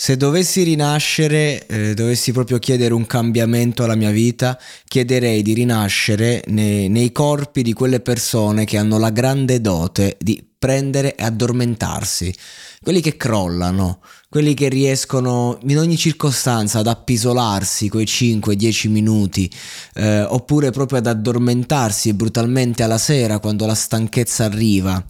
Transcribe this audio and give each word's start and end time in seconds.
Se 0.00 0.16
dovessi 0.16 0.62
rinascere, 0.62 1.66
eh, 1.66 1.92
dovessi 1.92 2.30
proprio 2.30 2.60
chiedere 2.60 2.94
un 2.94 3.04
cambiamento 3.04 3.82
alla 3.82 3.96
mia 3.96 4.12
vita, 4.12 4.56
chiederei 4.86 5.42
di 5.42 5.54
rinascere 5.54 6.44
nei, 6.46 6.88
nei 6.88 7.10
corpi 7.10 7.62
di 7.62 7.72
quelle 7.72 7.98
persone 7.98 8.64
che 8.64 8.78
hanno 8.78 8.96
la 8.96 9.10
grande 9.10 9.60
dote 9.60 10.16
di 10.20 10.40
prendere 10.56 11.16
e 11.16 11.24
addormentarsi, 11.24 12.32
quelli 12.80 13.00
che 13.00 13.16
crollano, 13.16 13.98
quelli 14.28 14.54
che 14.54 14.68
riescono 14.68 15.58
in 15.62 15.78
ogni 15.78 15.96
circostanza 15.96 16.78
ad 16.78 16.86
appisolarsi 16.86 17.88
quei 17.88 18.06
5-10 18.06 18.88
minuti, 18.88 19.50
eh, 19.94 20.22
oppure 20.22 20.70
proprio 20.70 20.98
ad 20.98 21.08
addormentarsi 21.08 22.14
brutalmente 22.14 22.84
alla 22.84 22.98
sera 22.98 23.40
quando 23.40 23.66
la 23.66 23.74
stanchezza 23.74 24.44
arriva 24.44 25.04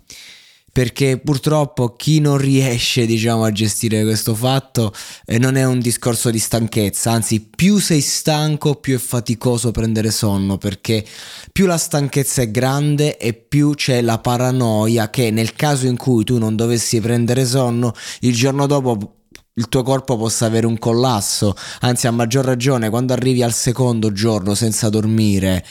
perché 0.72 1.18
purtroppo 1.18 1.94
chi 1.94 2.20
non 2.20 2.38
riesce 2.38 3.06
diciamo 3.06 3.44
a 3.44 3.52
gestire 3.52 4.02
questo 4.02 4.34
fatto 4.34 4.92
eh, 5.24 5.38
non 5.38 5.56
è 5.56 5.64
un 5.64 5.80
discorso 5.80 6.30
di 6.30 6.38
stanchezza. 6.38 7.10
Anzi 7.10 7.40
più 7.40 7.78
sei 7.78 8.00
stanco 8.00 8.74
più 8.76 8.94
è 8.96 8.98
faticoso 8.98 9.70
prendere 9.70 10.10
sonno 10.10 10.58
perché 10.58 11.04
più 11.52 11.66
la 11.66 11.78
stanchezza 11.78 12.42
è 12.42 12.50
grande 12.50 13.16
e 13.16 13.32
più 13.32 13.74
c'è 13.74 14.00
la 14.00 14.18
paranoia 14.18 15.10
che 15.10 15.30
nel 15.30 15.54
caso 15.54 15.86
in 15.86 15.96
cui 15.96 16.24
tu 16.24 16.38
non 16.38 16.56
dovessi 16.56 17.00
prendere 17.00 17.44
sonno 17.44 17.94
il 18.20 18.34
giorno 18.34 18.66
dopo 18.66 19.14
il 19.58 19.68
tuo 19.68 19.82
corpo 19.82 20.16
possa 20.16 20.46
avere 20.46 20.66
un 20.66 20.78
collasso, 20.78 21.54
anzi 21.80 22.06
a 22.06 22.12
maggior 22.12 22.44
ragione 22.44 22.90
quando 22.90 23.12
arrivi 23.12 23.42
al 23.42 23.52
secondo 23.52 24.12
giorno 24.12 24.54
senza 24.54 24.88
dormire 24.88 25.64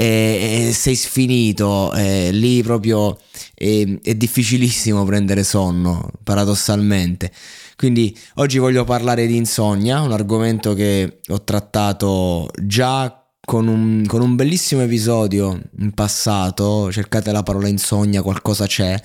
e, 0.00 0.70
sei 0.72 0.94
sfinito, 0.94 1.92
e 1.92 2.30
lì 2.30 2.62
proprio 2.62 3.18
è, 3.52 3.84
è 4.00 4.14
difficilissimo 4.14 5.04
prendere 5.04 5.42
sonno, 5.42 6.08
paradossalmente. 6.22 7.32
Quindi 7.74 8.16
oggi 8.34 8.58
voglio 8.58 8.84
parlare 8.84 9.26
di 9.26 9.34
insonnia, 9.34 10.00
un 10.00 10.12
argomento 10.12 10.72
che 10.74 11.18
ho 11.26 11.42
trattato 11.42 12.48
già 12.62 13.24
con 13.44 13.66
un, 13.66 14.04
con 14.06 14.20
un, 14.20 14.36
bellissimo 14.36 14.82
episodio 14.82 15.60
in 15.80 15.92
passato, 15.92 16.92
cercate 16.92 17.32
la 17.32 17.42
parola 17.42 17.66
insonnia, 17.66 18.22
qualcosa 18.22 18.66
c'è, 18.66 19.00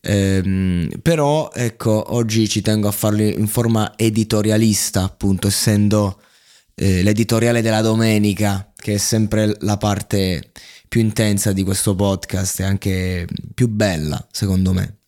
ehm, 0.00 0.88
però 1.02 1.50
ecco, 1.54 2.14
oggi 2.14 2.48
ci 2.48 2.62
tengo 2.62 2.88
a 2.88 2.92
farlo 2.92 3.22
in 3.22 3.46
forma 3.46 3.92
editorialista, 3.96 5.04
appunto, 5.04 5.46
essendo 5.46 6.20
eh, 6.74 7.02
l'editoriale 7.02 7.60
della 7.60 7.82
domenica, 7.82 8.71
che 8.82 8.94
è 8.94 8.98
sempre 8.98 9.56
la 9.60 9.76
parte 9.76 10.50
più 10.88 11.00
intensa 11.00 11.52
di 11.52 11.62
questo 11.62 11.94
podcast 11.94 12.60
e 12.60 12.64
anche 12.64 13.26
più 13.54 13.68
bella, 13.68 14.26
secondo 14.32 14.72
me. 14.72 14.98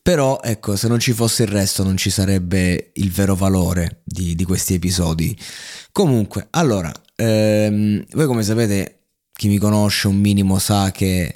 Però 0.00 0.40
ecco, 0.42 0.74
se 0.74 0.88
non 0.88 0.98
ci 0.98 1.12
fosse 1.12 1.42
il 1.42 1.50
resto 1.50 1.84
non 1.84 1.96
ci 1.96 2.08
sarebbe 2.08 2.92
il 2.94 3.12
vero 3.12 3.34
valore 3.34 4.00
di, 4.04 4.34
di 4.34 4.44
questi 4.44 4.74
episodi. 4.74 5.36
Comunque, 5.92 6.46
allora, 6.50 6.90
ehm, 7.14 8.04
voi 8.12 8.26
come 8.26 8.42
sapete, 8.42 9.00
chi 9.32 9.48
mi 9.48 9.58
conosce 9.58 10.08
un 10.08 10.16
minimo 10.16 10.58
sa 10.58 10.90
che 10.92 11.34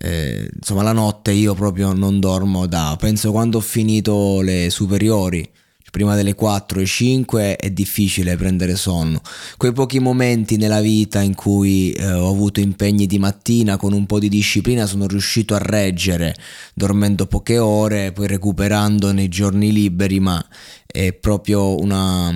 eh, 0.00 0.50
insomma 0.54 0.82
la 0.82 0.92
notte 0.92 1.32
io 1.32 1.54
proprio 1.54 1.92
non 1.92 2.20
dormo 2.20 2.66
da 2.66 2.96
penso 3.00 3.32
quando 3.32 3.58
ho 3.58 3.60
finito 3.60 4.40
le 4.42 4.70
superiori 4.70 5.50
prima 5.90 6.14
delle 6.14 6.34
4 6.34 6.80
e 6.80 6.86
5 6.86 7.56
è 7.56 7.70
difficile 7.70 8.36
prendere 8.36 8.76
sonno. 8.76 9.20
Quei 9.56 9.72
pochi 9.72 9.98
momenti 9.98 10.56
nella 10.56 10.80
vita 10.80 11.20
in 11.20 11.34
cui 11.34 11.92
eh, 11.92 12.12
ho 12.12 12.30
avuto 12.30 12.60
impegni 12.60 13.06
di 13.06 13.18
mattina 13.18 13.76
con 13.76 13.92
un 13.92 14.06
po' 14.06 14.18
di 14.18 14.28
disciplina 14.28 14.86
sono 14.86 15.06
riuscito 15.06 15.54
a 15.54 15.58
reggere 15.58 16.34
dormendo 16.74 17.26
poche 17.26 17.58
ore, 17.58 18.12
poi 18.12 18.26
recuperando 18.26 19.12
nei 19.12 19.28
giorni 19.28 19.72
liberi, 19.72 20.20
ma 20.20 20.44
è 20.86 21.12
proprio 21.12 21.78
una, 21.78 22.32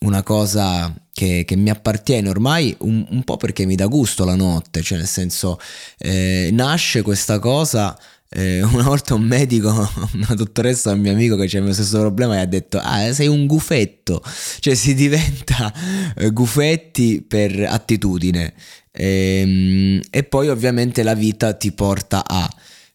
una 0.00 0.22
cosa 0.22 0.92
che, 1.12 1.44
che, 1.46 1.56
mi 1.56 1.68
appartiene 1.68 2.30
ormai 2.30 2.74
un, 2.78 3.06
un, 3.10 3.24
po' 3.24 3.36
perché 3.36 3.66
mi 3.66 3.74
dà 3.74 3.86
gusto 3.86 4.24
la 4.24 4.36
notte, 4.36 4.80
cioè 4.80 4.96
nel 4.96 5.06
senso 5.06 5.58
eh, 5.98 6.48
nasce 6.52 7.02
questa 7.02 7.38
cosa 7.38 7.98
eh, 8.32 8.62
una 8.62 8.84
volta 8.84 9.14
un 9.14 9.22
medico, 9.22 9.68
una 10.14 10.34
dottoressa, 10.36 10.92
un 10.92 11.00
mio 11.00 11.12
amico 11.12 11.36
che 11.36 11.46
c'è 11.46 11.58
lo 11.58 11.72
stesso 11.72 11.98
problema, 11.98 12.36
gli 12.36 12.40
ha 12.40 12.46
detto: 12.46 12.78
Ah, 12.78 13.12
sei 13.12 13.26
un 13.26 13.46
gufetto, 13.46 14.22
cioè 14.60 14.74
si 14.74 14.94
diventa 14.94 15.72
eh, 16.16 16.30
gufetti 16.30 17.24
per 17.26 17.60
attitudine. 17.68 18.54
E, 18.92 19.40
ehm, 19.40 20.00
e 20.10 20.22
poi, 20.22 20.48
ovviamente, 20.48 21.02
la 21.02 21.14
vita 21.14 21.54
ti 21.54 21.72
porta 21.72 22.24
a. 22.24 22.48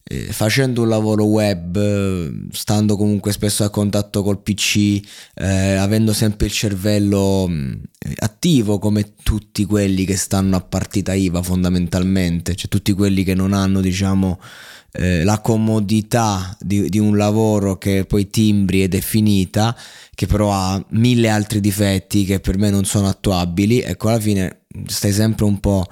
Eh, 0.08 0.32
facendo 0.32 0.84
un 0.84 0.90
lavoro 0.90 1.24
web, 1.24 2.52
stando 2.52 2.96
comunque 2.96 3.32
spesso 3.32 3.64
a 3.64 3.72
contatto 3.72 4.22
col 4.22 4.40
PC, 4.40 5.00
eh, 5.34 5.74
avendo 5.74 6.14
sempre 6.14 6.46
il 6.46 6.52
cervello 6.52 7.48
mh, 7.48 7.82
attivo 8.18 8.78
come 8.78 9.16
tutti 9.24 9.66
quelli 9.66 10.06
che 10.06 10.16
stanno 10.16 10.58
a 10.58 10.62
partita 10.62 11.14
IVA 11.16 11.42
fondamentalmente, 11.42 12.54
cioè 12.54 12.70
tutti 12.70 12.94
quelli 12.94 13.24
che 13.24 13.34
non 13.34 13.52
hanno 13.52 13.82
diciamo 13.82 14.40
eh, 14.98 15.24
la 15.24 15.40
comodità 15.40 16.56
di, 16.60 16.90
di, 16.90 17.00
un 17.00 17.18
lavoro 17.18 17.78
che 17.78 18.06
poi 18.06 18.30
timbri 18.30 18.84
ed 18.84 18.96
è 18.96 19.02
finita, 19.02 19.76
che 20.16 20.26
però 20.26 20.52
ha 20.52 20.84
mille 20.90 21.30
altri 21.30 21.60
difetti 21.60 22.26
che 22.26 22.40
per 22.40 22.58
me 22.58 22.70
non 22.70 22.86
sono 22.86 23.08
attuabili, 23.08 23.82
ecco 23.82 24.08
alla 24.08 24.20
fine 24.20 24.62
stai 24.88 25.12
sempre 25.12 25.46
un 25.46 25.60
po' 25.60 25.86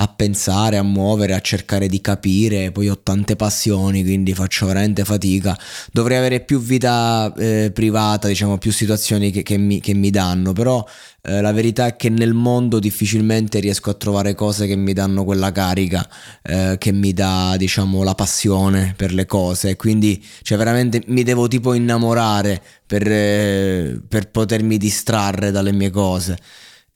a 0.00 0.06
pensare, 0.06 0.76
a 0.76 0.82
muovere, 0.82 1.34
a 1.34 1.40
cercare 1.40 1.88
di 1.88 2.00
capire, 2.00 2.70
poi 2.70 2.88
ho 2.88 3.00
tante 3.02 3.34
passioni, 3.34 4.04
quindi 4.04 4.32
faccio 4.32 4.66
veramente 4.66 5.04
fatica. 5.04 5.58
Dovrei 5.92 6.18
avere 6.18 6.40
più 6.40 6.60
vita 6.60 7.32
eh, 7.36 7.72
privata, 7.74 8.28
diciamo, 8.28 8.58
più 8.58 8.70
situazioni 8.70 9.32
che, 9.32 9.42
che, 9.42 9.58
mi, 9.58 9.80
che 9.80 9.94
mi, 9.94 10.10
danno, 10.10 10.52
però 10.52 10.86
eh, 11.22 11.40
la 11.40 11.52
verità 11.52 11.86
è 11.86 11.96
che 11.96 12.10
nel 12.10 12.32
mondo 12.32 12.78
difficilmente 12.78 13.58
riesco 13.58 13.90
a 13.90 13.94
trovare 13.94 14.36
cose 14.36 14.68
che 14.68 14.76
mi 14.76 14.92
danno 14.92 15.24
quella 15.24 15.50
carica, 15.50 16.08
eh, 16.44 16.76
che 16.78 16.92
mi 16.92 17.12
dà, 17.12 17.56
diciamo, 17.56 18.04
la 18.04 18.14
passione 18.14 18.94
per 18.96 19.12
le 19.12 19.26
cose, 19.26 19.74
quindi 19.74 20.24
cioè 20.42 20.56
veramente 20.56 21.02
mi 21.06 21.24
devo 21.24 21.48
tipo 21.48 21.74
innamorare 21.74 22.62
per, 22.88 23.06
eh, 23.06 24.00
per 24.08 24.30
potermi 24.30 24.78
distrarre 24.78 25.50
dalle 25.50 25.72
mie 25.72 25.90
cose. 25.90 26.38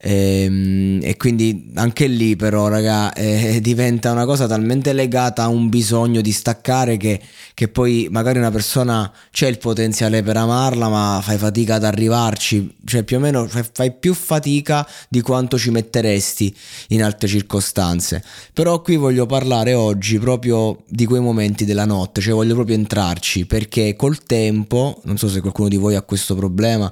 E, 0.05 0.43
ehm, 0.43 0.99
e, 1.01 1.15
quindi 1.15 1.71
anche 1.75 2.07
lì 2.07 2.35
però 2.35 2.67
raga 2.67 3.13
eh, 3.13 3.59
diventa 3.63 4.11
una 4.11 4.25
cosa 4.25 4.47
talmente 4.47 4.91
legata 4.91 5.43
a 5.43 5.47
un 5.47 5.69
bisogno 5.69 6.19
di 6.19 6.33
staccare 6.33 6.97
che, 6.97 7.21
che, 7.53 7.69
poi 7.69 8.09
magari 8.11 8.37
una 8.37 8.51
persona 8.51 9.09
c'è 9.31 9.47
il 9.47 9.57
potenziale 9.57 10.21
per 10.21 10.35
amarla 10.35 10.89
ma 10.89 11.21
fai 11.23 11.37
fatica 11.37 11.75
ad 11.75 11.85
arrivarci. 11.85 12.75
Cioè 12.85 13.03
più 13.03 13.17
o 13.17 13.19
meno 13.21 13.47
fai, 13.47 13.63
fai 13.71 13.93
più 13.93 14.13
fatica 14.13 14.85
di 15.07 15.21
quanto 15.21 15.57
ci 15.57 15.71
metteresti 15.71 16.53
in 16.89 17.01
altre 17.01 17.29
circostanze. 17.29 18.21
Però 18.51 18.81
qui 18.81 18.97
voglio 18.97 19.25
parlare 19.25 19.73
oggi 19.73 20.19
proprio 20.19 20.83
di 20.87 21.05
quei 21.05 21.21
momenti 21.21 21.63
della 21.63 21.85
notte 21.85 22.19
cioè 22.19 22.33
voglio 22.33 22.55
proprio 22.55 22.75
entrarci 22.75 23.45
perché 23.45 23.95
col 23.95 24.23
tempo 24.23 24.99
non 25.03 25.17
so 25.17 25.29
se 25.29 25.39
qualcuno 25.41 25.69
di 25.69 25.77
voi 25.77 25.95
ha 25.95 26.01
questo 26.01 26.35
problema 26.35 26.91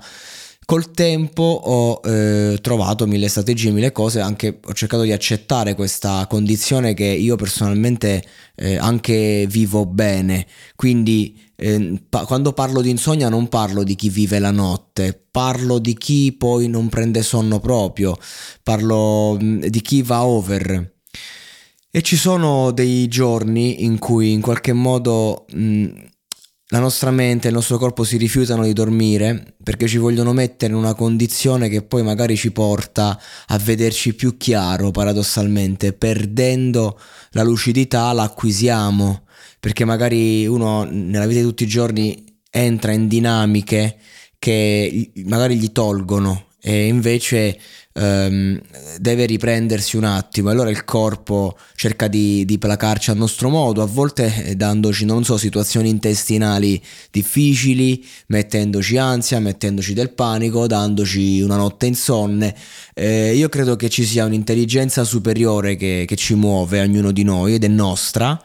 Col 0.64 0.92
tempo 0.92 1.44
ho 1.44 2.00
eh, 2.04 2.58
trovato 2.62 3.06
mille 3.06 3.28
strategie, 3.28 3.72
mille 3.72 3.92
cose, 3.92 4.22
anche 4.22 4.60
ho 4.64 4.74
cercato 4.74 5.04
di 5.04 5.12
accettare 5.12 5.76
questa 5.76 6.26
condizione 6.28 6.94
che 6.94 7.06
io 7.06 7.36
personalmente 7.36 8.24
eh, 8.56 8.78
anche 8.78 9.46
vivo 9.50 9.86
bene. 9.86 10.46
Quindi 10.76 11.38
eh, 11.56 12.02
pa- 12.08 12.26
quando 12.26 12.54
parlo 12.54 12.82
di 12.82 12.90
insonnia 12.90 13.28
non 13.28 13.50
parlo 13.50 13.84
di 13.84 13.96
chi 13.96 14.10
vive 14.10 14.40
la 14.40 14.52
notte, 14.52 15.28
parlo 15.30 15.78
di 15.78 15.96
chi 15.96 16.32
poi 16.32 16.68
non 16.70 16.90
prende 16.90 17.22
sonno 17.22 17.60
proprio, 17.60 18.18
parlo 18.64 19.38
mh, 19.40 19.46
mm, 19.46 19.60
di 19.66 19.82
chi 19.82 20.02
va 20.04 20.26
over. 20.26 20.94
E 21.92 22.02
ci 22.02 22.16
sono 22.16 22.72
dei 22.72 23.08
giorni 23.10 23.84
in 23.84 24.00
cui 24.00 24.32
in 24.32 24.42
qualche 24.42 24.72
modo 24.74 25.46
mh, 25.54 25.64
mm, 25.64 25.88
la 26.72 26.80
nostra 26.80 27.12
mente 27.12 27.48
e 27.48 27.50
il 27.50 27.56
nostro 27.56 27.78
corpo 27.78 28.04
si 28.04 28.18
rifiutano 28.18 28.64
di 28.64 28.72
dormire 28.72 29.56
perché 29.62 29.88
ci 29.88 29.98
vogliono 29.98 30.32
mettere 30.32 30.72
in 30.72 30.78
una 30.78 30.94
condizione 30.94 31.68
che 31.68 31.82
poi 31.82 32.02
magari 32.02 32.38
ci 32.38 32.52
porta 32.52 33.20
a 33.48 33.58
vederci 33.58 34.14
più 34.16 34.38
chiaro 34.38 34.90
paradossalmente, 34.90 35.92
perdendo 35.94 36.98
la 37.32 37.44
lucidità 37.44 38.12
l'acquisiamo 38.14 39.26
perché 39.60 39.84
magari 39.84 40.48
uno 40.48 40.84
nella 40.84 41.28
vita 41.28 41.42
di 41.42 41.46
tutti 41.46 41.64
i 41.64 41.68
giorni 41.68 42.40
entra 42.50 42.94
in 42.94 43.08
dinamiche 43.08 43.98
che 44.40 45.12
magari 45.26 45.58
gli 45.58 45.72
tolgono 45.72 46.51
e 46.62 46.86
invece 46.86 47.58
um, 47.94 48.60
deve 49.00 49.26
riprendersi 49.26 49.98
un 49.98 50.04
attimo. 50.04 50.50
Allora 50.50 50.70
il 50.70 50.86
corpo 50.86 51.58
cerca 51.76 52.08
di, 52.08 52.46
di, 52.46 52.58
placarci 52.60 53.10
a 53.10 53.16
nostro 53.16 53.50
modo, 53.50 53.82
a 53.82 53.88
volte 53.88 54.46
eh, 54.46 54.56
dandoci, 54.56 55.06
non 55.06 55.24
so, 55.24 55.38
situazioni 55.38 55.90
intestinali 55.90 56.82
difficili, 57.10 58.06
mettendoci 58.28 58.98
ansia, 58.98 59.40
mettendoci 59.40 59.94
del 59.94 60.12
panico, 60.12 60.68
dandoci 60.68 61.42
una 61.42 61.56
notte 61.56 61.88
insonne. 61.88 62.56
Eh, 62.94 63.34
io 63.36 63.50
credo 63.50 63.76
che 63.76 63.90
ci 63.90 64.06
sia 64.06 64.26
un'intelligenza 64.26 65.04
superiore 65.04 65.76
che, 65.76 66.06
che 66.08 66.16
ci 66.16 66.36
muove, 66.36 66.80
ognuno 66.80 67.12
di 67.12 67.24
noi, 67.24 67.56
ed 67.56 67.64
è 67.64 67.68
nostra. 67.68 68.40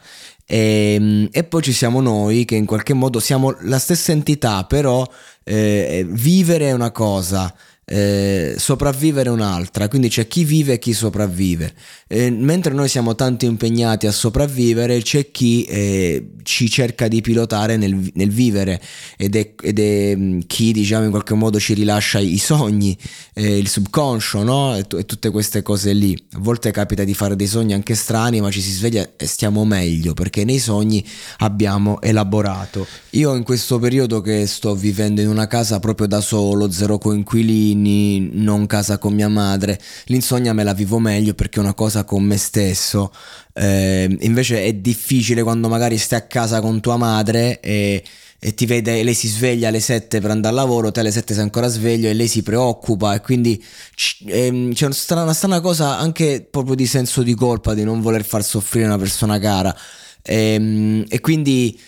E, 0.47 0.95
ehm, 0.95 1.29
e, 1.33 1.45
poi 1.45 1.61
ci 1.61 1.73
siamo 1.73 2.01
noi 2.01 2.45
che 2.45 2.55
in 2.55 2.65
qualche 2.65 2.95
modo 2.95 3.19
siamo 3.19 3.57
la 3.63 3.79
stessa 3.79 4.13
entità, 4.13 4.65
però 4.65 5.07
eh, 5.45 6.07
vivere 6.09 6.69
è 6.69 6.73
una 6.73 6.93
cosa, 6.93 7.53
eh, 7.89 8.57
sopravvivere 8.59 9.31
un'altra, 9.31 9.87
quindi 9.87 10.09
c'è 10.09 10.27
chi 10.27 10.45
vive 10.45 10.75
e 10.75 10.79
chi 10.79 10.93
sopravvive. 10.93 11.73
Eh, 12.09 12.31
mentre 12.31 12.75
noi 12.75 12.89
siamo 12.89 13.15
tanto 13.15 13.45
impegnati 13.45 14.09
a 14.09 14.13
sopravvivere, 14.13 15.01
c'è 15.03 15.31
chi 15.31 15.63
eh, 15.65 16.31
ci 16.43 16.69
cerca 16.69 17.07
di 17.07 17.21
pilotare 17.21 17.77
nel, 17.77 18.11
nel 18.15 18.31
vivere 18.31 18.83
ed 19.17 19.37
è, 19.37 19.55
ed 19.61 19.79
è, 19.79 20.17
mm, 20.17 20.41
chi 20.49 20.73
diciamo 20.73 21.05
in 21.05 21.11
qualche 21.11 21.35
modo 21.35 21.61
ci 21.61 21.75
rilascia 21.75 22.19
i 22.19 22.39
sogni, 22.39 22.97
eh, 23.35 23.57
il 23.57 23.69
subconscio 23.69 24.43
no? 24.43 24.77
e, 24.77 24.83
t- 24.83 24.95
e, 24.95 25.05
tutte 25.05 25.31
queste 25.31 25.63
cose 25.63 25.93
lì. 25.93 26.17
A 26.33 26.39
volte 26.41 26.73
capita 26.73 27.05
di 27.05 27.15
fare 27.15 27.37
dei 27.37 27.47
sogni 27.47 27.73
anche 27.73 27.95
strani, 27.95 28.41
ma 28.41 28.51
ci 28.51 28.61
si 28.61 28.73
sveglia 28.73 29.09
e 29.17 29.27
stiamo 29.27 29.65
meglio 29.65 30.13
perché 30.13 30.45
nei 30.45 30.59
sogni 30.59 31.07
abbiamo 31.39 32.01
elaborato. 32.01 32.85
Io 33.11 33.35
in 33.37 33.45
questo 33.45 33.79
periodo 33.79 34.21
che 34.21 34.47
sto 34.47 34.75
vivendo 34.75 35.21
in 35.21 35.29
una 35.29 35.47
casa 35.47 35.79
proprio 35.79 36.09
da 36.09 36.21
solo, 36.21 36.71
zero 36.71 36.99
coinquilini, 36.99 37.75
bambini, 37.77 38.31
non 38.33 38.67
casa 38.67 38.99
con 38.99 39.15
mia 39.15 39.29
madre. 39.29 39.79
L'insonnia 40.07 40.53
me 40.53 40.65
la 40.65 40.73
vivo 40.73 40.99
meglio 40.99 41.35
perché 41.35 41.59
è 41.59 41.63
una 41.63 41.75
cosa 41.75 42.05
con 42.05 42.25
me 42.25 42.37
stesso. 42.37 43.13
Eh, 43.53 44.17
invece 44.21 44.65
è 44.65 44.73
difficile 44.75 45.43
quando 45.43 45.69
magari 45.69 45.99
stai 45.99 46.21
a 46.21 46.23
casa 46.23 46.61
con 46.61 46.81
tua 46.81 46.97
madre 46.97 47.61
e, 47.61 48.03
e 48.39 48.55
ti 48.55 48.67
vede, 48.67 49.03
lei 49.03 49.15
si 49.15 49.29
sveglia 49.29 49.69
alle 49.69 49.81
7 49.81 50.21
per 50.21 50.31
andare 50.31 50.55
al 50.55 50.61
lavoro, 50.61 50.91
te 50.91 51.01
alle 51.01 51.11
7 51.11 51.35
sei 51.35 51.43
ancora 51.43 51.69
sveglio 51.69 52.09
e 52.09 52.15
lei 52.15 52.29
si 52.29 52.43
preoccupa 52.43 53.15
e 53.15 53.21
quindi 53.21 53.63
eh, 54.27 54.71
c'è 54.73 54.85
una 54.85 54.95
strana, 54.95 55.23
una 55.23 55.35
strana 55.35 55.61
cosa 55.61 55.99
anche 55.99 56.47
proprio 56.49 56.75
di 56.75 56.87
senso 56.87 57.23
di 57.23 57.35
colpa 57.35 57.75
di 57.75 57.85
non 57.85 58.01
voler 58.01 58.25
far 58.25 58.45
soffrire 58.45 58.87
una 58.87 58.99
persona 58.99 59.39
cara. 59.39 59.77
E, 60.23 61.05
e 61.09 61.21
quindi 61.21 61.79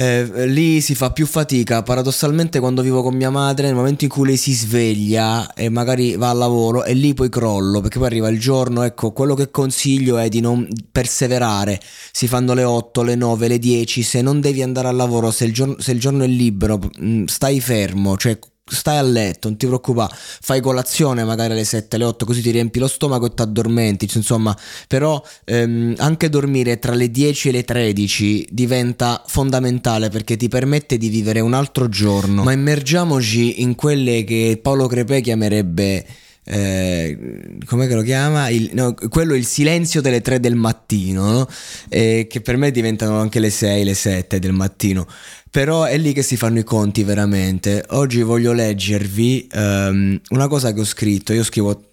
eh, 0.00 0.46
lì 0.46 0.80
si 0.80 0.94
fa 0.94 1.10
più 1.10 1.26
fatica. 1.26 1.82
Paradossalmente, 1.82 2.60
quando 2.60 2.82
vivo 2.82 3.02
con 3.02 3.16
mia 3.16 3.30
madre, 3.30 3.66
nel 3.66 3.74
momento 3.74 4.04
in 4.04 4.10
cui 4.10 4.28
lei 4.28 4.36
si 4.36 4.52
sveglia 4.52 5.52
e 5.54 5.68
magari 5.70 6.14
va 6.14 6.30
al 6.30 6.38
lavoro, 6.38 6.84
e 6.84 6.94
lì 6.94 7.14
poi 7.14 7.28
crollo 7.28 7.80
perché 7.80 7.98
poi 7.98 8.06
arriva 8.06 8.28
il 8.28 8.38
giorno. 8.38 8.82
Ecco, 8.82 9.10
quello 9.10 9.34
che 9.34 9.50
consiglio 9.50 10.16
è 10.18 10.28
di 10.28 10.40
non 10.40 10.68
perseverare. 10.92 11.80
Si 12.12 12.28
fanno 12.28 12.54
le 12.54 12.62
8, 12.62 13.02
le 13.02 13.16
9, 13.16 13.48
le 13.48 13.58
10. 13.58 14.02
Se 14.04 14.22
non 14.22 14.40
devi 14.40 14.62
andare 14.62 14.86
al 14.86 14.94
lavoro, 14.94 15.32
se 15.32 15.46
il 15.46 15.52
giorno, 15.52 15.74
se 15.80 15.90
il 15.90 15.98
giorno 15.98 16.22
è 16.22 16.28
libero, 16.28 16.78
stai 17.26 17.60
fermo, 17.60 18.16
cioè 18.16 18.38
stai 18.68 18.96
a 18.96 19.02
letto, 19.02 19.48
non 19.48 19.56
ti 19.56 19.66
preoccupare, 19.66 20.14
fai 20.16 20.60
colazione 20.60 21.24
magari 21.24 21.52
alle 21.52 21.64
7, 21.64 21.96
alle 21.96 22.04
8, 22.04 22.24
così 22.24 22.42
ti 22.42 22.50
riempi 22.50 22.78
lo 22.78 22.88
stomaco 22.88 23.26
e 23.26 23.34
ti 23.34 23.42
addormenti, 23.42 24.08
insomma, 24.14 24.56
però 24.86 25.22
ehm, 25.44 25.94
anche 25.98 26.28
dormire 26.28 26.78
tra 26.78 26.94
le 26.94 27.10
10 27.10 27.48
e 27.48 27.52
le 27.52 27.64
13 27.64 28.48
diventa 28.50 29.22
fondamentale 29.26 30.08
perché 30.08 30.36
ti 30.36 30.48
permette 30.48 30.96
di 30.96 31.08
vivere 31.08 31.40
un 31.40 31.54
altro 31.54 31.88
giorno. 31.88 32.42
Ma 32.42 32.52
immergiamoci 32.52 33.62
in 33.62 33.74
quelle 33.74 34.24
che 34.24 34.58
Paolo 34.60 34.86
Crepè 34.86 35.20
chiamerebbe 35.20 36.06
eh, 36.50 37.58
come 37.66 37.86
lo 37.88 38.02
chiama? 38.02 38.48
Il, 38.48 38.70
no, 38.72 38.94
quello 38.94 39.34
il 39.34 39.44
silenzio 39.44 40.00
delle 40.00 40.22
3 40.22 40.40
del 40.40 40.54
mattino, 40.54 41.30
no? 41.30 41.48
eh, 41.90 42.26
che 42.28 42.40
per 42.40 42.56
me 42.56 42.70
diventano 42.70 43.18
anche 43.20 43.38
le 43.38 43.50
6, 43.50 43.84
le 43.84 43.94
7 43.94 44.38
del 44.38 44.52
mattino. 44.52 45.06
Però 45.50 45.84
è 45.84 45.96
lì 45.98 46.12
che 46.12 46.22
si 46.22 46.36
fanno 46.36 46.58
i 46.58 46.64
conti 46.64 47.02
veramente. 47.04 47.84
Oggi 47.90 48.22
voglio 48.22 48.52
leggervi 48.52 49.48
um, 49.54 50.20
una 50.30 50.48
cosa 50.48 50.72
che 50.72 50.80
ho 50.80 50.84
scritto. 50.84 51.32
Io 51.32 51.42
scrivo 51.42 51.87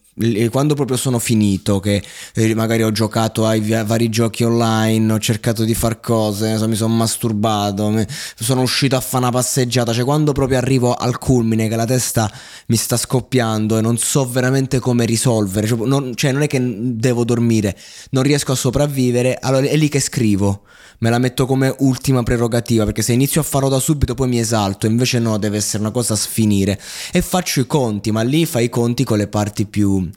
quando 0.50 0.76
proprio 0.76 0.96
sono 0.96 1.20
finito, 1.20 1.80
che 1.82 2.02
eh, 2.34 2.56
magari 2.56 2.84
ho 2.84 2.92
giocato 2.92 3.46
ai 3.46 3.60
vari 3.60 4.08
giochi 4.08 4.44
online, 4.44 5.12
ho 5.12 5.20
cercato 5.20 5.66
di 5.66 5.74
far 5.74 6.00
cose, 6.00 6.56
mi 6.68 6.76
sono 6.76 6.96
masturbato, 6.96 7.90
mi 7.90 8.06
sono 8.36 8.62
uscito 8.62 8.96
a 8.96 9.02
fare 9.02 9.24
una 9.24 9.32
passeggiata, 9.34 9.92
cioè 9.92 10.06
quando 10.06 10.32
proprio 10.32 10.58
arrivo 10.58 10.94
al 10.94 11.18
culmine 11.18 11.68
che 11.68 11.76
la 11.76 11.86
testa 11.86 12.32
mi 12.68 12.78
sta 12.78 12.96
scoppiando 12.96 13.78
e 13.78 13.82
non 13.82 13.98
so 13.98 14.26
veramente 14.26 14.80
come 14.80 15.04
risolvere, 15.04 15.68
cioè 15.68 15.86
non, 15.86 16.16
cioè 16.16 16.32
non 16.32 16.44
è 16.44 16.48
che 16.48 16.62
devo 16.62 17.26
dormire, 17.26 17.78
non 18.12 18.24
riesco 18.24 18.54
a 18.54 18.56
sopravvivere, 18.56 19.38
allora 19.42 19.68
è 19.68 19.76
lì 19.76 19.90
che 19.90 20.00
scrivo 20.00 20.64
me 21.00 21.10
la 21.10 21.20
metto 21.20 21.46
come 21.46 21.74
ultima 21.80 22.24
prerogativa 22.24 22.86
perché 22.86 23.02
se 23.02 23.14
inizio 23.14 23.42
a 23.42 23.44
farlo 23.44 23.70
da 23.70 23.80
subito 23.80 24.14
poi 24.14 24.28
mi 24.28 24.40
esalto, 24.40 24.88
invece 24.88 25.20
no, 25.20 25.38
deve 25.38 25.58
essere 25.58 25.84
una 25.84 25.92
cosa 25.92 26.14
a 26.14 26.18
sfinire 26.18 26.80
e 27.12 27.22
faccio 27.22 27.60
i 27.60 27.68
conti, 27.68 28.12
ma 28.12 28.22
lì 28.22 28.46
fai 28.46 28.66
i 28.66 28.70
conti 28.70 29.04
con 29.04 29.18
le 29.18 29.28
parti 29.28 29.66
più, 29.66 30.10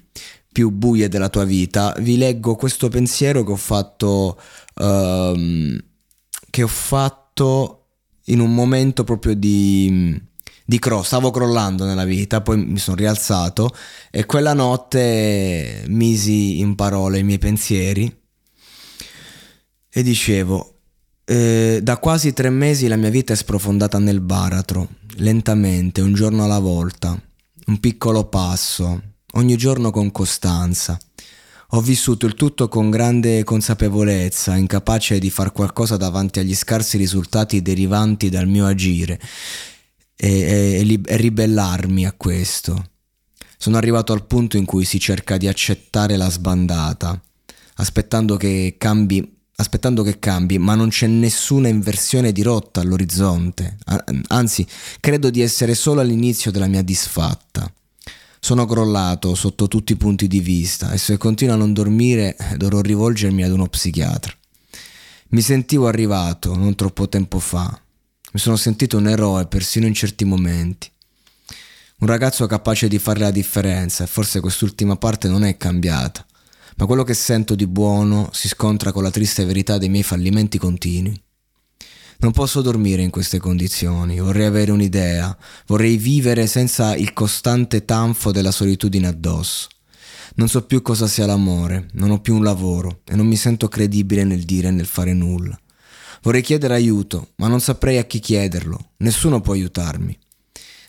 più 0.52 0.70
buie 0.70 1.08
della 1.08 1.28
tua 1.28 1.44
vita. 1.44 1.94
Vi 1.99 2.16
leggo 2.16 2.54
questo 2.56 2.88
pensiero 2.88 3.44
che 3.44 3.52
ho 3.52 3.56
fatto, 3.56 4.40
um, 4.75 5.78
che 6.50 6.62
ho 6.62 6.68
fatto 6.68 7.75
in 8.26 8.40
un 8.40 8.54
momento 8.54 9.04
proprio 9.04 9.35
di, 9.35 10.20
di 10.64 10.78
cross, 10.78 11.06
stavo 11.06 11.30
crollando 11.30 11.85
nella 11.85 12.04
vita, 12.04 12.40
poi 12.42 12.58
mi 12.58 12.78
sono 12.78 12.97
rialzato 12.97 13.70
e 14.11 14.26
quella 14.26 14.52
notte 14.52 15.85
misi 15.88 16.61
in 16.61 16.75
parole 16.75 17.18
i 17.18 17.25
miei 17.25 17.38
pensieri 17.38 18.17
e 19.90 20.02
dicevo, 20.02 20.80
eh, 21.25 21.80
da 21.83 21.99
quasi 21.99 22.33
tre 22.33 22.50
mesi 22.50 22.88
la 22.88 22.97
mia 22.97 23.11
vita 23.11 23.33
è 23.33 23.37
sprofondata 23.37 23.99
nel 23.99 24.21
baratro, 24.21 24.88
lentamente, 25.16 26.00
un 26.00 26.14
giorno 26.14 26.45
alla 26.45 26.59
volta, 26.59 27.21
un 27.66 27.80
piccolo 27.80 28.25
passo, 28.25 29.02
ogni 29.33 29.57
giorno 29.57 29.90
con 29.90 30.11
costanza. 30.11 30.99
Ho 31.73 31.83
vissuto 31.83 32.25
il 32.25 32.35
tutto 32.35 32.68
con 32.68 32.88
grande 32.88 33.45
consapevolezza, 33.45 34.57
incapace 34.57 35.18
di 35.18 35.28
far 35.28 35.52
qualcosa 35.52 35.99
davanti 35.99 36.38
agli 36.38 36.54
scarsi 36.54 36.97
risultati 36.97 37.61
derivanti 37.61 38.30
dal 38.30 38.49
mio 38.49 38.64
agire 38.64 39.21
e, 40.16 40.80
e, 40.80 41.00
e 41.04 41.16
ribellarmi 41.16 42.07
a 42.07 42.12
questo. 42.12 42.90
Sono 43.59 43.76
arrivato 43.76 44.14
al 44.14 44.26
punto 44.26 44.57
in 44.57 44.64
cui 44.64 44.87
si 44.87 44.99
cerca 44.99 45.37
di 45.37 45.47
accettare 45.47 46.16
la 46.16 46.30
sbandata, 46.30 47.21
aspettando 47.75 48.37
che 48.37 48.76
cambi 48.78 49.38
aspettando 49.60 50.04
che 50.04 50.20
cambi, 50.20 50.56
ma 50.58 50.74
non 50.76 50.88
c'è 50.88 51.08
nessuna 51.08 51.66
inversione 51.66 52.30
di 52.30 52.42
rotta 52.42 52.80
all'orizzonte. 52.80 53.78
Anzi, 54.28 54.66
credo 55.00 55.30
di 55.30 55.40
essere 55.40 55.74
solo 55.74 56.00
all'inizio 56.00 56.52
della 56.52 56.68
mia 56.68 56.82
disfatta. 56.82 57.70
Sono 58.40 58.66
crollato 58.66 59.34
sotto 59.34 59.66
tutti 59.66 59.92
i 59.92 59.96
punti 59.96 60.28
di 60.28 60.38
vista 60.38 60.92
e 60.92 60.98
se 60.98 61.16
continuo 61.16 61.54
a 61.54 61.58
non 61.58 61.72
dormire 61.72 62.36
dovrò 62.56 62.80
rivolgermi 62.80 63.42
ad 63.42 63.50
uno 63.50 63.66
psichiatra. 63.66 64.32
Mi 65.30 65.40
sentivo 65.40 65.88
arrivato 65.88 66.54
non 66.54 66.76
troppo 66.76 67.08
tempo 67.08 67.40
fa. 67.40 67.68
Mi 68.32 68.38
sono 68.38 68.54
sentito 68.54 68.96
un 68.96 69.08
eroe 69.08 69.46
persino 69.46 69.86
in 69.86 69.94
certi 69.94 70.24
momenti. 70.24 70.88
Un 71.98 72.06
ragazzo 72.06 72.46
capace 72.46 72.86
di 72.86 73.00
fare 73.00 73.18
la 73.18 73.32
differenza 73.32 74.04
e 74.04 74.06
forse 74.06 74.38
quest'ultima 74.38 74.94
parte 74.94 75.26
non 75.26 75.42
è 75.42 75.56
cambiata, 75.56 76.24
ma 76.78 76.87
quello 76.87 77.02
che 77.02 77.14
sento 77.14 77.56
di 77.56 77.66
buono 77.66 78.30
si 78.32 78.47
scontra 78.47 78.92
con 78.92 79.02
la 79.02 79.11
triste 79.11 79.44
verità 79.44 79.78
dei 79.78 79.88
miei 79.88 80.04
fallimenti 80.04 80.58
continui. 80.58 81.20
Non 82.20 82.32
posso 82.32 82.62
dormire 82.62 83.02
in 83.02 83.11
queste 83.11 83.38
condizioni, 83.38 84.18
vorrei 84.20 84.47
avere 84.47 84.70
un'idea, 84.70 85.37
vorrei 85.66 85.97
vivere 85.97 86.47
senza 86.47 86.94
il 86.94 87.12
costante 87.12 87.85
tanfo 87.85 88.30
della 88.30 88.52
solitudine 88.52 89.08
addosso. 89.08 89.68
Non 90.37 90.49
so 90.49 90.64
più 90.66 90.82
cosa 90.82 91.08
sia 91.08 91.26
l'amore, 91.26 91.88
non 91.92 92.11
ho 92.11 92.20
più 92.20 92.37
un 92.37 92.44
lavoro 92.44 93.00
e 93.04 93.16
non 93.16 93.26
mi 93.26 93.37
sento 93.37 93.66
credibile 93.66 94.23
nel 94.23 94.44
dire 94.44 94.68
e 94.68 94.73
nel 94.73 94.87
fare 94.87 95.12
nulla. 95.12 95.58
Vorrei 96.23 96.42
chiedere 96.42 96.75
aiuto, 96.75 97.30
ma 97.37 97.49
non 97.49 97.61
saprei 97.61 97.99
a 97.99 98.04
chi 98.04 98.20
chiederlo, 98.20 98.90
nessuno 98.99 99.40
può 99.40 99.54
aiutarmi. 99.54 100.16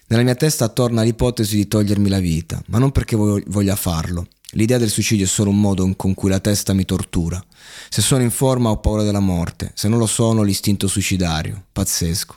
Nella 0.07 0.23
mia 0.23 0.35
testa 0.35 0.67
torna 0.69 1.01
l'ipotesi 1.01 1.55
di 1.55 1.67
togliermi 1.67 2.09
la 2.09 2.19
vita, 2.19 2.61
ma 2.67 2.79
non 2.79 2.91
perché 2.91 3.15
voglia 3.15 3.75
farlo, 3.75 4.27
L'idea 4.53 4.79
del 4.79 4.89
suicidio 4.89 5.25
è 5.25 5.27
solo 5.27 5.51
un 5.51 5.59
modo 5.59 5.93
con 5.95 6.15
cui 6.15 6.29
la 6.29 6.39
testa 6.39 6.73
mi 6.73 6.83
tortura. 6.83 7.43
Se 7.87 8.01
sono 8.01 8.23
in 8.23 8.31
forma 8.31 8.69
ho 8.69 8.79
paura 8.79 9.03
della 9.03 9.19
morte, 9.19 9.71
se 9.75 9.87
non 9.87 9.99
lo 9.99 10.07
sono 10.07 10.41
l'istinto 10.41 10.87
suicidario. 10.87 11.65
Pazzesco. 11.71 12.35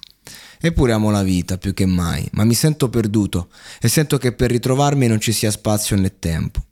Eppure 0.60 0.92
amo 0.92 1.10
la 1.10 1.22
vita 1.22 1.56
più 1.56 1.72
che 1.72 1.86
mai, 1.86 2.28
ma 2.32 2.44
mi 2.44 2.54
sento 2.54 2.90
perduto 2.90 3.48
e 3.80 3.88
sento 3.88 4.18
che 4.18 4.32
per 4.32 4.50
ritrovarmi 4.50 5.06
non 5.06 5.20
ci 5.20 5.32
sia 5.32 5.50
spazio 5.50 5.96
né 5.96 6.18
tempo. 6.18 6.66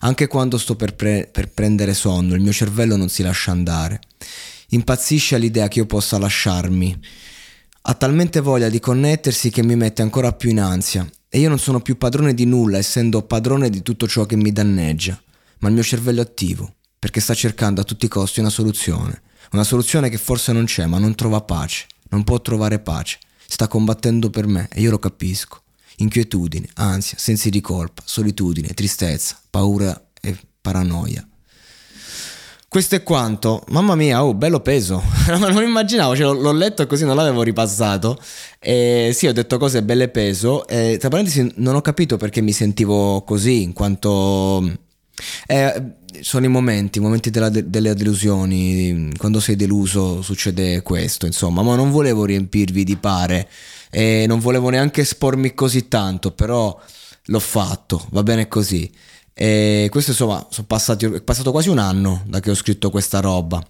Anche 0.00 0.26
quando 0.28 0.56
sto 0.56 0.76
per, 0.76 0.94
pre- 0.94 1.28
per 1.30 1.50
prendere 1.50 1.92
sonno, 1.92 2.34
il 2.34 2.40
mio 2.40 2.52
cervello 2.52 2.96
non 2.96 3.10
si 3.10 3.22
lascia 3.22 3.50
andare. 3.50 4.00
Impazzisce 4.70 5.34
all'idea 5.34 5.68
che 5.68 5.80
io 5.80 5.86
possa 5.86 6.18
lasciarmi. 6.18 6.98
Ha 7.82 7.94
talmente 7.94 8.40
voglia 8.40 8.70
di 8.70 8.80
connettersi 8.80 9.50
che 9.50 9.62
mi 9.62 9.76
mette 9.76 10.00
ancora 10.00 10.32
più 10.32 10.50
in 10.50 10.60
ansia 10.60 11.06
e 11.28 11.38
io 11.38 11.48
non 11.48 11.58
sono 11.58 11.80
più 11.80 11.98
padrone 11.98 12.34
di 12.34 12.44
nulla, 12.44 12.78
essendo 12.78 13.22
padrone 13.22 13.68
di 13.70 13.82
tutto 13.82 14.06
ciò 14.06 14.26
che 14.26 14.36
mi 14.36 14.52
danneggia. 14.52 15.20
Ma 15.58 15.68
il 15.68 15.74
mio 15.74 15.82
cervello 15.82 16.20
è 16.20 16.24
attivo, 16.24 16.74
perché 16.98 17.20
sta 17.20 17.34
cercando 17.34 17.80
a 17.80 17.84
tutti 17.84 18.06
i 18.06 18.08
costi 18.08 18.40
una 18.40 18.50
soluzione. 18.50 19.22
Una 19.52 19.64
soluzione 19.64 20.08
che 20.08 20.18
forse 20.18 20.52
non 20.52 20.64
c'è, 20.64 20.86
ma 20.86 20.98
non 20.98 21.14
trova 21.14 21.40
pace. 21.40 21.86
Non 22.10 22.24
può 22.24 22.40
trovare 22.40 22.78
pace. 22.78 23.18
Sta 23.46 23.68
combattendo 23.68 24.30
per 24.30 24.46
me 24.46 24.68
e 24.72 24.80
io 24.80 24.90
lo 24.90 24.98
capisco. 24.98 25.62
Inquietudine, 25.96 26.68
ansia, 26.74 27.16
sensi 27.18 27.48
di 27.50 27.60
colpa, 27.60 28.02
solitudine, 28.04 28.68
tristezza, 28.68 29.40
paura 29.50 30.10
e 30.20 30.36
paranoia. 30.60 31.26
Questo 32.76 32.96
è 32.96 33.02
quanto. 33.02 33.64
Mamma 33.68 33.94
mia, 33.94 34.22
oh, 34.22 34.34
bello 34.34 34.60
peso. 34.60 35.02
non 35.38 35.62
immaginavo, 35.62 36.14
cioè, 36.14 36.38
l'ho 36.38 36.52
letto 36.52 36.86
così, 36.86 37.06
non 37.06 37.16
l'avevo 37.16 37.40
ripassato. 37.40 38.20
E 38.58 39.12
sì, 39.14 39.26
ho 39.26 39.32
detto 39.32 39.56
cose 39.56 39.82
belle 39.82 40.08
peso. 40.10 40.66
E 40.68 40.98
tra 41.00 41.08
parentesi, 41.08 41.50
non 41.54 41.74
ho 41.74 41.80
capito 41.80 42.18
perché 42.18 42.42
mi 42.42 42.52
sentivo 42.52 43.22
così, 43.22 43.62
in 43.62 43.72
quanto... 43.72 44.78
Eh, 45.46 45.82
sono 46.20 46.44
i 46.44 46.50
momenti, 46.50 46.98
i 46.98 47.00
momenti 47.00 47.30
della, 47.30 47.48
delle 47.48 47.94
delusioni. 47.94 49.10
Quando 49.16 49.40
sei 49.40 49.56
deluso 49.56 50.20
succede 50.20 50.82
questo, 50.82 51.24
insomma. 51.24 51.62
Ma 51.62 51.76
non 51.76 51.90
volevo 51.90 52.26
riempirvi 52.26 52.84
di 52.84 52.96
pare 52.96 53.48
e 53.88 54.26
non 54.28 54.38
volevo 54.38 54.68
neanche 54.68 55.00
espormi 55.00 55.54
così 55.54 55.88
tanto, 55.88 56.32
però 56.32 56.78
l'ho 57.24 57.40
fatto, 57.40 58.06
va 58.10 58.22
bene 58.22 58.48
così. 58.48 58.92
E 59.38 59.88
questo 59.90 60.12
insomma, 60.12 60.48
passati, 60.66 61.04
è 61.04 61.20
passato 61.20 61.50
quasi 61.50 61.68
un 61.68 61.76
anno 61.76 62.22
da 62.26 62.40
che 62.40 62.50
ho 62.50 62.54
scritto 62.54 62.88
questa 62.88 63.20
roba. 63.20 63.62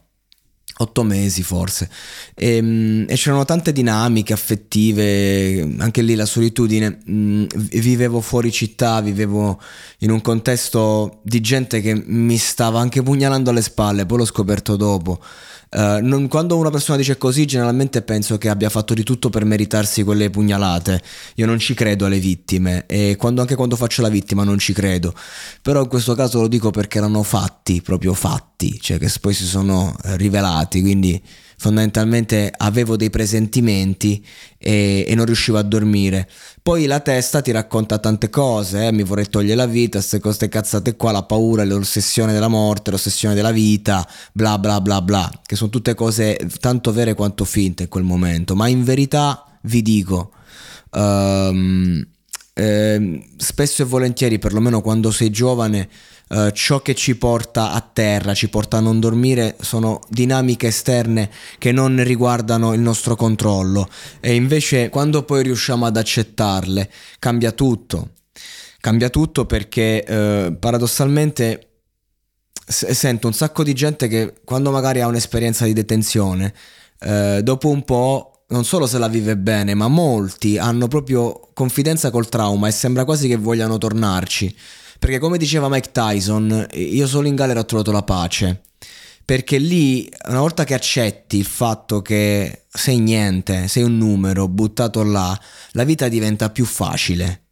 Otto 0.79 1.03
mesi 1.05 1.43
forse 1.43 1.89
e, 2.35 2.57
ehm, 2.57 3.07
e, 3.09 3.15
c'erano 3.15 3.47
tante 3.47 3.73
dinamiche 3.73 4.35
affettive, 4.35 5.75
anche 5.79 6.03
lì 6.03 6.15
la 6.15 6.27
solitudine. 6.27 6.99
Mm, 7.11 7.47
vivevo 7.55 8.21
fuori 8.21 8.53
città, 8.53 9.01
vivevo 9.01 9.59
in 10.01 10.11
un 10.11 10.21
contesto 10.21 11.21
di 11.23 11.41
gente 11.41 11.81
che 11.81 11.95
mi 11.95 12.37
stava 12.37 12.79
anche 12.79 13.03
pugnalando 13.03 13.49
alle 13.51 13.63
spalle, 13.63 14.05
poi 14.05 14.19
l'ho 14.19 14.25
scoperto 14.27 14.77
dopo. 14.77 15.19
Uh, 15.69 15.99
non, 16.01 16.29
quando 16.29 16.57
una 16.57 16.71
persona 16.71 16.97
dice 16.97 17.19
così, 17.19 17.45
generalmente 17.45 18.01
penso 18.03 18.39
che 18.39 18.49
abbia 18.49 18.71
fatto 18.71 18.95
di 18.95 19.03
tutto 19.03 19.31
per 19.31 19.45
meritarsi 19.45 20.05
quelle 20.05 20.31
pugnalate. 20.31 21.03
Io 21.35 21.47
non 21.47 21.59
ci 21.59 21.75
credo 21.75 22.07
alle 22.07 22.21
vittime 22.21 22.85
e 22.87 23.17
quando, 23.19 23.41
anche 23.41 23.57
quando 23.57 23.77
faccio 23.77 24.03
la 24.03 24.09
vittima 24.09 24.45
non 24.45 24.59
ci 24.59 24.73
credo. 24.73 25.13
Però 25.63 25.83
in 25.83 25.89
questo 25.89 26.15
caso 26.15 26.41
lo 26.41 26.49
dico 26.49 26.71
perché 26.71 26.99
erano 26.99 27.23
fatti, 27.23 27.83
proprio 27.83 28.15
fatti, 28.15 28.79
cioè 28.81 28.99
che 28.99 29.11
poi 29.21 29.35
si 29.35 29.45
sono 29.45 29.95
eh, 30.05 30.17
rivelati. 30.17 30.81
Quindi 30.81 31.21
fondamentalmente 31.59 32.53
avevo 32.57 32.97
dei 32.97 33.11
presentimenti 33.11 34.25
e, 34.67 35.05
e, 35.07 35.15
non 35.15 35.27
riuscivo 35.27 35.59
a 35.59 35.63
dormire. 35.63 36.29
Poi 36.61 36.87
la 36.87 36.99
testa 36.99 37.41
ti 37.41 37.53
racconta 37.53 37.99
tante 37.99 38.29
cose, 38.31 38.89
eh? 38.89 38.93
mi 38.93 39.05
vorrei 39.05 39.29
togliere 39.29 39.55
la 39.55 39.67
vita, 39.67 40.01
queste 40.21 40.49
cazzate 40.49 40.97
qua, 40.97 41.13
la 41.13 41.23
paura, 41.23 41.63
l'ossessione 41.63 42.33
della 42.33 42.49
morte, 42.49 42.91
l'ossessione 42.91 43.37
della 43.37 43.53
vita, 43.53 44.05
bla 44.33 44.59
bla 44.59 44.81
bla 44.81 45.01
bla, 45.01 45.31
che 45.47 45.55
sono 45.55 45.71
tutte 45.71 45.95
cose 45.95 46.37
tanto 46.59 46.93
vere 46.93 47.15
quanto 47.15 47.45
finte 47.45 47.85
in 47.85 47.89
quel 47.89 48.03
momento, 48.03 48.57
ma 48.57 48.67
in 48.67 48.83
verità 48.83 49.45
vi 49.63 49.83
dico... 49.83 50.33
Um, 50.91 52.05
eh, 52.59 53.29
spesso 53.37 53.83
e 53.83 53.85
volentieri, 53.85 54.39
perlomeno 54.39 54.81
quando 54.81 55.11
sei 55.11 55.29
giovane, 55.29 55.91
eh, 56.29 56.51
ciò 56.53 56.83
che 56.83 56.95
ci 56.97 57.17
porta 57.17 57.71
a 57.71 57.81
terra, 57.81 58.35
ci 58.35 58.49
porta 58.49 58.79
a 58.79 58.81
non 58.81 58.99
dormire, 58.99 59.57
sono 59.61 60.01
dinamiche 60.09 60.67
esterne 60.67 61.31
che 61.59 61.71
non 61.71 62.03
riguardano 62.03 62.73
il 62.73 62.81
nostro 62.81 63.15
controllo 63.15 63.89
e 64.19 64.35
invece 64.35 64.89
quando 64.89 65.23
poi 65.23 65.45
riusciamo 65.45 65.87
ad 65.87 65.97
accettarle 65.97 66.91
cambia 67.21 67.53
tutto. 67.53 68.11
Cambia 68.81 69.09
tutto 69.09 69.47
perché 69.47 70.05
uh, 70.07 70.59
paradossalmente 70.59 71.69
sento 72.67 73.27
un 73.27 73.33
sacco 73.33 73.63
di 73.63 73.75
gente 73.75 74.09
che 74.09 74.35
quando 74.45 74.71
magari 74.71 75.01
ha 75.01 75.07
un'esperienza 75.07 75.65
di 75.65 75.73
detenzione, 75.73 76.55
uh, 77.01 77.41
dopo 77.41 77.69
un 77.69 77.85
po' 77.85 78.45
non 78.49 78.65
solo 78.65 78.87
se 78.87 78.99
la 78.99 79.09
vive 79.09 79.37
bene, 79.37 79.75
ma 79.75 79.89
molti 79.89 80.57
hanno 80.57 80.87
proprio 80.87 81.51
confidenza 81.53 82.11
col 82.11 82.29
trauma 82.29 82.69
e 82.69 82.73
sembra 82.73 83.05
quasi 83.05 83.27
che 83.29 83.37
vogliano 83.37 83.79
tornarci. 83.79 84.57
Perché 84.99 85.19
come 85.19 85.39
diceva 85.39 85.69
Mike 85.69 85.91
Tyson, 85.93 86.67
io 86.75 87.07
solo 87.07 87.29
in 87.29 87.35
galera 87.35 87.61
ho 87.61 87.65
trovato 87.65 87.93
la 87.93 88.03
pace. 88.03 88.63
Perché 89.25 89.59
lì, 89.59 90.09
una 90.29 90.41
volta 90.41 90.65
che 90.65 90.75
accetti 90.75 91.37
il 91.37 91.45
fatto 91.45 92.01
che 92.01 92.67
sei 92.69 93.01
niente, 93.01 93.67
sei 93.67 93.83
un 93.83 93.99
numero 93.99 94.47
buttato 94.47 95.03
là, 95.03 95.39
la 95.73 95.85
vita 95.85 96.09
diventa 96.09 96.51
più 96.51 96.65
facile. 96.65 97.43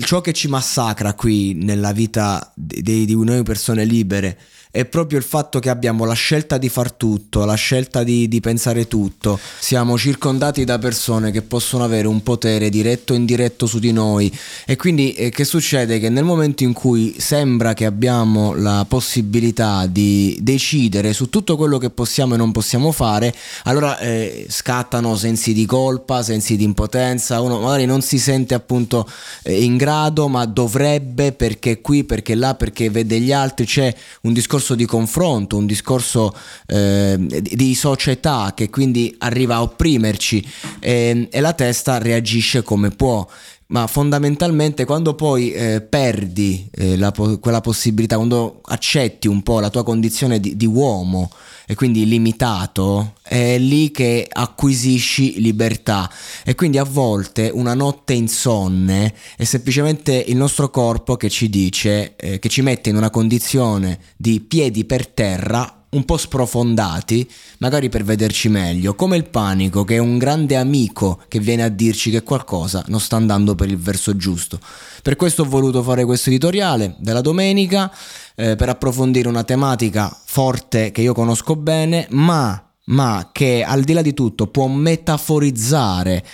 Ciò 0.00 0.20
che 0.20 0.32
ci 0.32 0.48
massacra 0.48 1.14
qui 1.14 1.52
nella 1.54 1.92
vita 1.92 2.52
di, 2.54 3.04
di 3.04 3.14
noi 3.14 3.42
persone 3.42 3.84
libere 3.84 4.38
è 4.72 4.84
proprio 4.84 5.18
il 5.18 5.24
fatto 5.24 5.58
che 5.58 5.68
abbiamo 5.68 6.04
la 6.04 6.12
scelta 6.12 6.56
di 6.56 6.68
far 6.68 6.92
tutto, 6.92 7.44
la 7.44 7.54
scelta 7.54 8.04
di, 8.04 8.28
di, 8.28 8.40
pensare 8.40 8.86
tutto. 8.86 9.38
Siamo 9.58 9.98
circondati 9.98 10.64
da 10.64 10.78
persone 10.78 11.32
che 11.32 11.42
possono 11.42 11.82
avere 11.82 12.06
un 12.06 12.22
potere 12.22 12.70
diretto 12.70 13.12
o 13.12 13.16
indiretto 13.16 13.66
su 13.66 13.80
di 13.80 13.90
noi. 13.90 14.32
E 14.64 14.76
quindi 14.76 15.12
eh, 15.14 15.30
che 15.30 15.44
succede? 15.44 15.98
Che 15.98 16.08
nel 16.08 16.22
momento 16.22 16.62
in 16.62 16.72
cui 16.72 17.16
sembra 17.18 17.74
che 17.74 17.84
abbiamo 17.84 18.54
la 18.54 18.84
possibilità 18.88 19.86
di 19.86 20.38
decidere 20.40 21.12
su 21.14 21.28
tutto 21.28 21.56
quello 21.56 21.78
che 21.78 21.90
possiamo 21.90 22.34
e 22.34 22.36
non 22.36 22.52
possiamo 22.52 22.92
fare, 22.92 23.34
allora 23.64 23.98
eh, 23.98 24.46
scattano 24.48 25.16
sensi 25.16 25.52
di 25.52 25.66
colpa, 25.66 26.22
sensi 26.22 26.56
di 26.56 26.62
impotenza. 26.62 27.40
Uno 27.40 27.58
magari 27.58 27.86
non 27.86 28.02
si 28.02 28.18
sente 28.20 28.54
appunto 28.54 29.10
eh, 29.42 29.64
in 29.64 29.76
grado, 29.76 30.28
ma 30.28 30.44
dovrebbe 30.46 31.32
perché 31.32 31.80
qui, 31.80 32.04
perché 32.04 32.36
là, 32.36 32.54
perché 32.54 32.88
vede 32.88 33.18
gli 33.18 33.32
altri. 33.32 33.66
C'è 33.66 33.92
un 34.22 34.32
discorso 34.32 34.58
discorso 34.60 34.74
di 34.74 34.84
confronto, 34.84 35.56
un 35.56 35.66
discorso 35.66 36.34
eh, 36.66 37.16
di 37.18 37.74
società 37.74 38.52
che 38.54 38.68
quindi 38.68 39.14
arriva 39.18 39.56
a 39.56 39.62
opprimerci 39.62 40.46
e, 40.78 41.28
e 41.30 41.40
la 41.40 41.54
testa 41.54 41.98
reagisce 41.98 42.62
come 42.62 42.90
può 42.90 43.26
ma 43.70 43.86
fondamentalmente 43.86 44.84
quando 44.84 45.14
poi 45.14 45.52
eh, 45.52 45.80
perdi 45.80 46.68
eh, 46.72 46.96
la, 46.96 47.12
quella 47.12 47.60
possibilità, 47.60 48.16
quando 48.16 48.60
accetti 48.64 49.28
un 49.28 49.42
po' 49.42 49.60
la 49.60 49.70
tua 49.70 49.84
condizione 49.84 50.40
di, 50.40 50.56
di, 50.56 50.66
uomo 50.66 51.30
e 51.66 51.74
quindi 51.76 52.04
limitato, 52.06 53.14
è 53.22 53.58
lì 53.58 53.92
che 53.92 54.26
acquisisci 54.28 55.40
libertà. 55.40 56.10
E 56.44 56.56
quindi 56.56 56.78
a 56.78 56.84
volte 56.84 57.50
una 57.52 57.74
notte 57.74 58.12
insonne 58.12 59.14
è 59.36 59.44
semplicemente 59.44 60.12
il 60.14 60.36
nostro 60.36 60.70
corpo 60.70 61.16
che 61.16 61.28
ci 61.30 61.48
dice, 61.48 62.16
eh, 62.16 62.38
che 62.40 62.48
ci 62.48 62.62
mette 62.62 62.90
in 62.90 62.96
una 62.96 63.10
condizione 63.10 64.00
di 64.16 64.40
piedi 64.40 64.84
per 64.84 65.06
terra 65.06 65.79
un 65.90 66.04
po' 66.04 66.16
sprofondati, 66.16 67.28
magari 67.58 67.88
per 67.88 68.04
vederci 68.04 68.48
meglio, 68.48 68.94
come 68.94 69.16
il 69.16 69.28
panico 69.28 69.84
che 69.84 69.96
è 69.96 69.98
un 69.98 70.18
grande 70.18 70.56
amico 70.56 71.22
che 71.28 71.40
viene 71.40 71.64
a 71.64 71.68
dirci 71.68 72.10
che 72.10 72.22
qualcosa 72.22 72.84
non 72.88 73.00
sta 73.00 73.16
andando 73.16 73.54
per 73.54 73.68
il 73.68 73.78
verso 73.78 74.16
giusto. 74.16 74.60
Per 75.02 75.16
questo 75.16 75.42
ho 75.42 75.46
voluto 75.46 75.82
fare 75.82 76.04
questo 76.04 76.30
editoriale 76.30 76.94
della 76.98 77.20
domenica 77.20 77.92
eh, 78.36 78.54
per 78.56 78.68
approfondire 78.68 79.28
una 79.28 79.44
tematica 79.44 80.16
forte 80.24 80.92
che 80.92 81.00
io 81.00 81.14
conosco 81.14 81.56
bene, 81.56 82.06
ma 82.10 82.64
ma 82.90 83.30
che 83.32 83.62
al 83.62 83.82
di 83.82 83.92
là 83.92 84.02
di 84.02 84.14
tutto 84.14 84.48
può 84.48 84.66
metaforizzare 84.66 86.24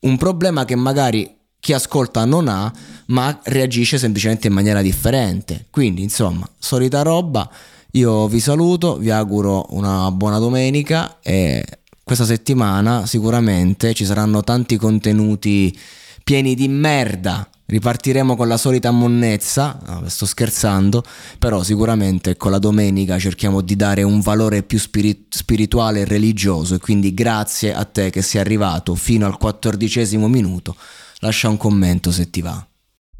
un 0.00 0.16
problema 0.18 0.64
che 0.64 0.76
magari 0.76 1.34
chi 1.62 1.72
ascolta 1.72 2.24
non 2.24 2.48
ha, 2.48 2.72
ma 3.06 3.38
reagisce 3.44 3.96
semplicemente 3.96 4.48
in 4.48 4.52
maniera 4.52 4.82
differente. 4.82 5.66
Quindi, 5.70 6.02
insomma, 6.02 6.48
solita 6.58 7.02
roba. 7.02 7.48
Io 7.94 8.26
vi 8.26 8.40
saluto, 8.40 8.96
vi 8.96 9.10
auguro 9.10 9.66
una 9.70 10.10
buona 10.10 10.38
domenica 10.38 11.18
e 11.20 11.62
questa 12.02 12.24
settimana 12.24 13.04
sicuramente 13.04 13.92
ci 13.92 14.06
saranno 14.06 14.42
tanti 14.42 14.76
contenuti 14.76 15.78
pieni 16.24 16.54
di 16.54 16.68
merda. 16.68 17.46
Ripartiremo 17.66 18.34
con 18.34 18.48
la 18.48 18.56
solita 18.56 18.90
monnezza, 18.92 19.78
no, 19.86 20.08
sto 20.08 20.24
scherzando, 20.24 21.04
però 21.38 21.62
sicuramente 21.62 22.38
con 22.38 22.50
la 22.50 22.58
domenica 22.58 23.18
cerchiamo 23.18 23.60
di 23.60 23.76
dare 23.76 24.02
un 24.02 24.20
valore 24.20 24.62
più 24.62 24.78
spirit- 24.78 25.34
spirituale 25.34 26.00
e 26.00 26.04
religioso 26.06 26.76
e 26.76 26.78
quindi 26.78 27.12
grazie 27.12 27.74
a 27.74 27.84
te 27.84 28.08
che 28.08 28.22
sei 28.22 28.40
arrivato 28.40 28.94
fino 28.94 29.26
al 29.26 29.36
quattordicesimo 29.36 30.28
minuto. 30.28 30.76
Lascia 31.18 31.50
un 31.50 31.58
commento 31.58 32.10
se 32.10 32.30
ti 32.30 32.40
va. 32.40 32.66